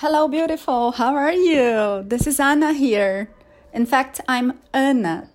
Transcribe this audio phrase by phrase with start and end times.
[0.00, 0.92] Hello, beautiful.
[0.92, 2.04] How are you?
[2.06, 3.30] This is Anna here.
[3.72, 5.30] In fact, I'm Anna.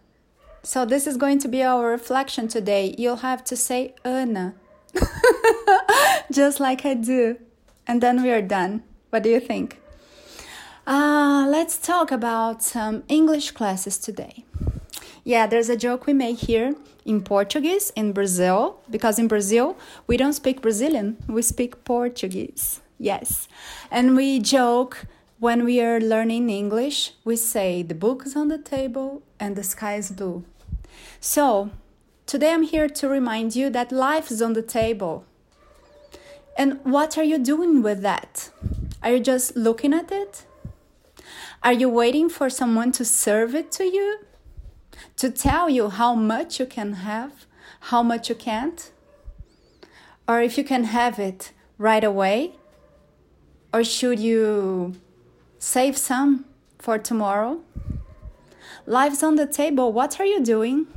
[0.61, 2.93] So, this is going to be our reflection today.
[2.95, 4.53] You'll have to say Anna,
[6.31, 7.39] just like I do.
[7.87, 8.83] And then we are done.
[9.09, 9.81] What do you think?
[10.85, 14.45] Uh, let's talk about some English classes today.
[15.23, 19.75] Yeah, there's a joke we make here in Portuguese in Brazil, because in Brazil
[20.05, 22.79] we don't speak Brazilian, we speak Portuguese.
[23.01, 23.47] Yes.
[23.89, 25.07] And we joke
[25.39, 29.63] when we are learning English, we say the book is on the table and the
[29.63, 30.43] sky is blue.
[31.19, 31.71] So,
[32.27, 35.25] today I'm here to remind you that life is on the table.
[36.55, 38.51] And what are you doing with that?
[39.01, 40.45] Are you just looking at it?
[41.63, 44.19] Are you waiting for someone to serve it to you?
[45.17, 47.47] To tell you how much you can have,
[47.89, 48.91] how much you can't?
[50.27, 52.57] Or if you can have it right away,
[53.73, 54.95] or should you
[55.59, 56.45] save some
[56.79, 57.61] for tomorrow?
[58.85, 59.93] Life's on the table.
[59.93, 60.87] What are you doing?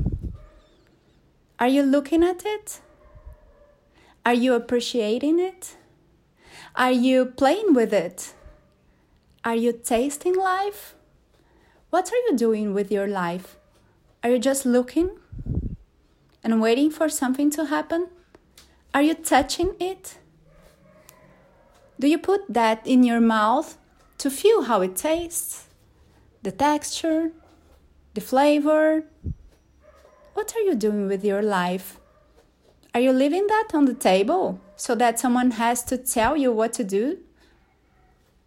[1.59, 2.81] Are you looking at it?
[4.27, 5.77] Are you appreciating it?
[6.75, 8.35] Are you playing with it?
[9.45, 10.95] Are you tasting life?
[11.91, 13.57] What are you doing with your life?
[14.23, 15.11] Are you just looking
[16.43, 18.09] and waiting for something to happen?
[18.93, 20.19] Are you touching it?
[21.99, 23.79] Do you put that in your mouth
[24.19, 25.69] to feel how it tastes?
[26.43, 27.31] The texture,
[28.15, 29.05] the flavor?
[30.35, 32.01] What are you doing with your life?
[32.95, 36.73] Are you leaving that on the table so that someone has to tell you what
[36.75, 37.19] to do?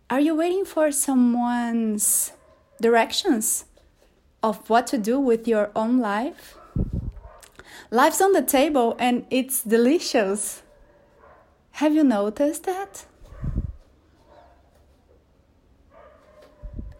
[0.10, 2.32] Are you waiting for someone's
[2.82, 3.66] directions
[4.44, 6.58] of what to do with your own life?
[7.92, 10.64] Life's on the table and it's delicious.
[11.72, 13.06] Have you noticed that?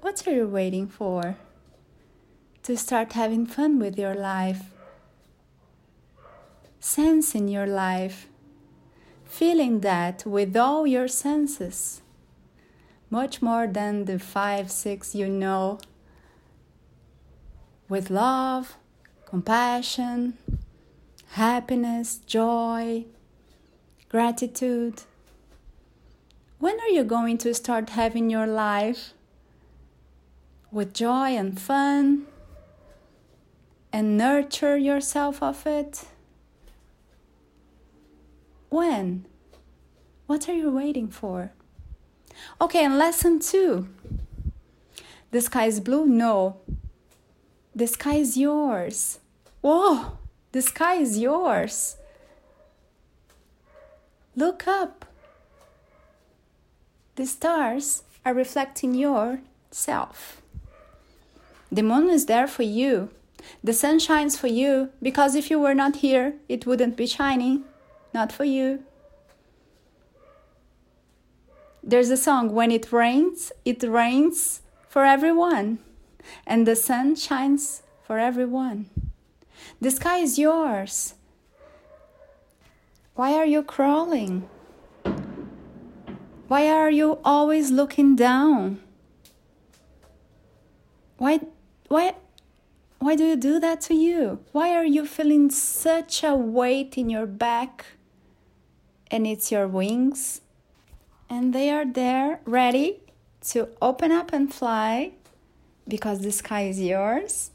[0.08, 1.36] What are you waiting for?
[2.64, 4.62] To start having fun with your life,
[6.80, 8.30] sensing your life,
[9.26, 12.02] feeling that with all your senses,
[13.10, 15.78] much more than the five, six you know,
[17.90, 18.78] with love,
[19.26, 20.38] compassion,
[21.32, 23.04] happiness, joy,
[24.08, 25.02] gratitude.
[26.60, 29.12] When are you going to start having your life
[30.72, 32.28] with joy and fun
[33.94, 36.06] and nurture yourself of it?
[38.70, 39.26] When?
[40.28, 41.54] What are you waiting for?
[42.60, 43.88] Okay, and lesson two.
[45.32, 46.06] The sky is blue?
[46.06, 46.58] No.
[47.76, 49.20] The sky is yours.
[49.62, 50.18] Whoa,
[50.52, 51.98] the sky is yours.
[54.36, 55.06] Look up.
[57.16, 60.42] The stars are reflecting yourself.
[61.72, 63.10] The moon is there for you.
[63.64, 67.66] The sun shines for you because if you were not here, it wouldn't be shining.
[68.14, 68.84] Not for you.
[71.84, 75.80] There's a song when it rains, it rains for everyone,
[76.46, 78.90] and the sun shines for everyone.
[79.80, 81.14] The sky is yours.
[83.16, 84.50] Why are you crawling?
[86.48, 88.80] Why are you always looking down?
[91.18, 91.40] Why
[91.88, 92.16] why
[93.00, 94.40] why do you do that to you?
[94.52, 97.86] Why are you feeling such a weight in your back
[99.10, 100.42] and it's your wings?
[101.30, 103.02] And they are there ready
[103.50, 105.12] to open up and fly
[105.88, 107.52] because the sky is yours.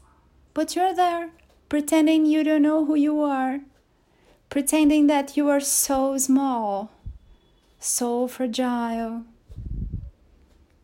[0.53, 1.31] But you're there
[1.69, 3.59] pretending you don't know who you are,
[4.49, 6.91] pretending that you are so small,
[7.79, 9.23] so fragile,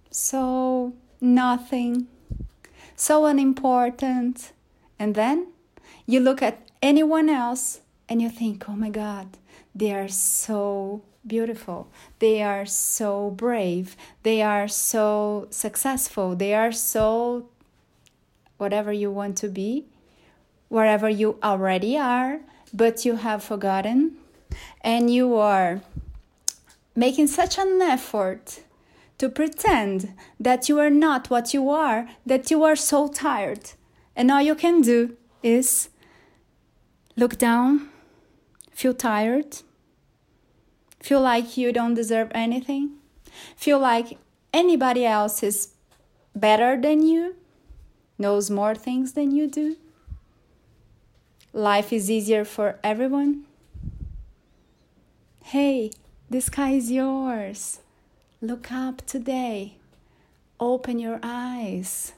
[0.09, 2.07] so nothing
[2.99, 4.51] so unimportant.
[4.97, 5.47] And then
[6.05, 9.37] you look at anyone else and you think, oh my God,
[9.73, 11.87] they are so beautiful.
[12.19, 13.95] They are so brave.
[14.23, 16.35] They are so successful.
[16.35, 17.49] They are so
[18.57, 19.85] whatever you want to be,
[20.67, 22.41] wherever you already are,
[22.73, 24.17] but you have forgotten.
[24.81, 25.81] And you are
[26.95, 28.63] making such an effort
[29.19, 33.71] to pretend that you are not what you are, that you are so tired.
[34.15, 35.89] And all you can do is
[37.15, 37.89] look down,
[38.71, 39.57] feel tired,
[41.01, 42.91] feel like you don't deserve anything,
[43.55, 44.17] feel like
[44.53, 45.73] anybody else is
[46.33, 47.35] better than you,
[48.17, 49.75] knows more things than you do.
[51.51, 53.43] Life is easier for everyone.
[55.43, 55.91] Hey,
[56.29, 57.79] the sky is yours.
[58.41, 59.75] Look up today.
[60.61, 62.13] Open your eyes.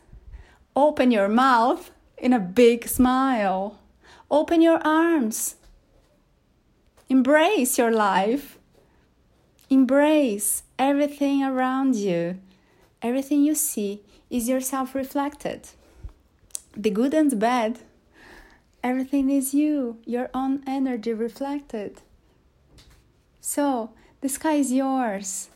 [0.76, 3.80] Open your mouth in a big smile.
[4.30, 5.56] Open your arms.
[7.10, 8.60] Embrace your life.
[9.72, 12.38] Embrace everything around you.
[13.02, 15.70] Everything you see is yourself reflected.
[16.78, 17.80] The good and the bad.
[18.84, 22.02] Everything is you, your own energy reflected.
[23.40, 23.90] So,
[24.22, 25.50] the sky is yours.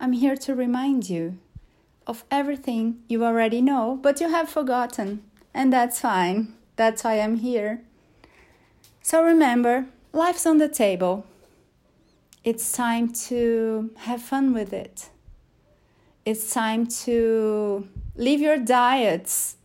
[0.00, 1.38] I'm here to remind you
[2.06, 6.54] of everything you already know, but you have forgotten, and that's fine.
[6.76, 7.82] That's why I'm here.
[9.02, 11.26] So remember, life's on the table.
[12.44, 15.10] It's time to have fun with it.
[16.24, 19.56] It's time to leave your diets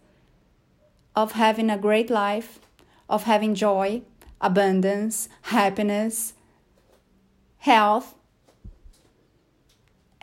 [1.16, 2.60] of having a great life,
[3.08, 4.02] of having joy,
[4.42, 6.34] abundance, happiness,
[7.58, 8.16] health,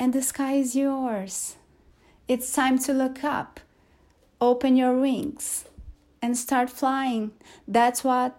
[0.00, 1.56] and the sky is yours.
[2.26, 3.61] It's time to look up,
[4.41, 5.67] open your wings,
[6.23, 7.32] and start flying.
[7.69, 8.35] That's what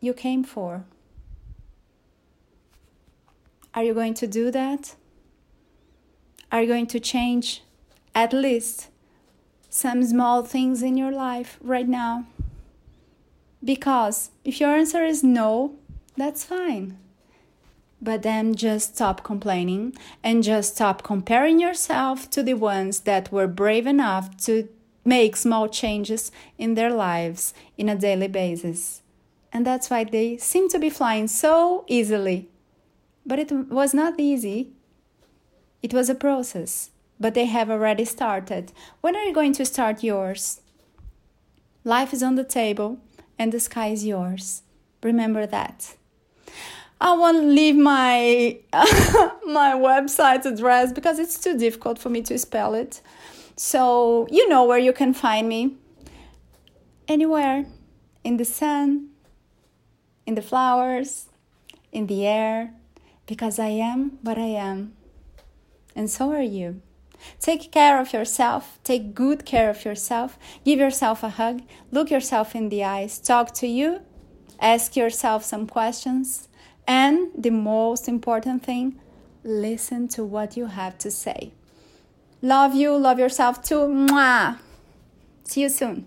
[0.00, 0.84] you came for.
[3.74, 4.94] Are you going to do that?
[6.50, 7.62] Are you going to change
[8.14, 8.88] at least
[9.68, 12.24] some small things in your life right now?
[13.62, 15.74] Because if your answer is no,
[16.16, 16.96] that's fine.
[18.04, 23.46] But then just stop complaining and just stop comparing yourself to the ones that were
[23.46, 24.68] brave enough to
[25.06, 29.00] make small changes in their lives in a daily basis.
[29.54, 32.50] And that's why they seem to be flying so easily.
[33.24, 34.68] But it was not easy.
[35.82, 38.72] It was a process, but they have already started.
[39.00, 40.60] When are you going to start yours?
[41.84, 42.98] Life is on the table
[43.38, 44.60] and the sky is yours.
[45.02, 45.96] Remember that.
[47.00, 52.74] I won't leave my my website address because it's too difficult for me to spell
[52.74, 53.00] it.
[53.56, 55.76] So you know where you can find me.
[57.06, 57.66] Anywhere
[58.22, 59.10] in the sun,
[60.26, 61.26] in the flowers,
[61.92, 62.72] in the air,
[63.26, 64.94] because I am what I am.
[65.94, 66.80] And so are you.
[67.40, 68.78] Take care of yourself.
[68.84, 70.38] Take good care of yourself.
[70.64, 71.62] Give yourself a hug.
[71.90, 73.18] Look yourself in the eyes.
[73.18, 74.00] Talk to you.
[74.60, 76.48] Ask yourself some questions.
[76.86, 79.00] And the most important thing,
[79.42, 81.52] listen to what you have to say.
[82.42, 83.86] Love you, love yourself too.
[83.88, 84.58] Mwah.
[85.44, 86.06] See you soon.